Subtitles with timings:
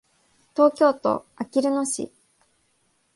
[0.55, 2.11] 東京都あきる野市